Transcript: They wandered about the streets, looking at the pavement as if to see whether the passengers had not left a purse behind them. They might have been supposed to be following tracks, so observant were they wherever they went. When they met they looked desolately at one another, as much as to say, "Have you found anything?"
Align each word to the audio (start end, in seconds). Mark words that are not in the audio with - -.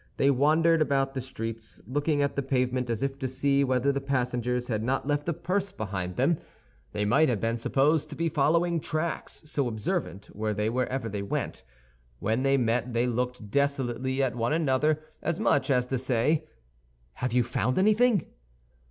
They 0.17 0.31
wandered 0.31 0.81
about 0.81 1.13
the 1.13 1.21
streets, 1.21 1.79
looking 1.85 2.23
at 2.23 2.35
the 2.35 2.41
pavement 2.41 2.89
as 2.89 3.03
if 3.03 3.19
to 3.19 3.27
see 3.27 3.63
whether 3.63 3.91
the 3.91 4.01
passengers 4.01 4.67
had 4.67 4.81
not 4.81 5.05
left 5.05 5.29
a 5.29 5.31
purse 5.33 5.71
behind 5.71 6.15
them. 6.15 6.39
They 6.91 7.05
might 7.05 7.29
have 7.29 7.39
been 7.39 7.59
supposed 7.59 8.09
to 8.09 8.15
be 8.15 8.27
following 8.27 8.79
tracks, 8.79 9.43
so 9.45 9.67
observant 9.67 10.35
were 10.35 10.55
they 10.55 10.71
wherever 10.71 11.07
they 11.07 11.21
went. 11.21 11.61
When 12.17 12.41
they 12.41 12.57
met 12.57 12.93
they 12.93 13.05
looked 13.05 13.51
desolately 13.51 14.23
at 14.23 14.33
one 14.35 14.53
another, 14.53 15.03
as 15.21 15.39
much 15.39 15.69
as 15.69 15.85
to 15.85 15.99
say, 15.99 16.47
"Have 17.21 17.31
you 17.31 17.43
found 17.43 17.77
anything?" 17.77 18.25